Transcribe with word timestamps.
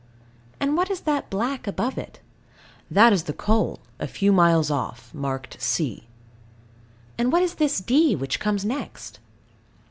And 0.59 0.75
what 0.75 0.89
is 0.89 1.01
that 1.01 1.29
black 1.29 1.67
above 1.67 1.95
it? 1.95 2.21
That 2.89 3.13
is 3.13 3.25
the 3.25 3.33
coal, 3.33 3.77
a 3.99 4.07
few 4.07 4.31
miles 4.31 4.71
off, 4.71 5.13
marked 5.13 5.61
C. 5.61 6.07
And 7.19 7.31
what 7.31 7.43
is 7.43 7.53
this 7.53 7.77
D, 7.77 8.15
which 8.15 8.39
comes 8.39 8.65
next? 8.65 9.19